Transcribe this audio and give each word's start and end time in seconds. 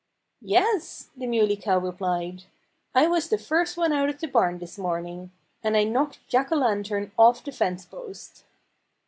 "Yes!" 0.47 1.09
the 1.15 1.27
Muley 1.27 1.55
Cow 1.55 1.77
replied. 1.77 2.45
"I 2.95 3.05
was 3.05 3.29
the 3.29 3.37
first 3.37 3.77
one 3.77 3.93
out 3.93 4.09
of 4.09 4.19
the 4.19 4.25
barn 4.27 4.57
this 4.57 4.79
morning. 4.79 5.29
And 5.63 5.77
I 5.77 5.83
knocked 5.83 6.27
Jack 6.27 6.51
O'Lantern 6.51 7.11
off 7.19 7.43
the 7.43 7.51
fence 7.51 7.85
post." 7.85 8.43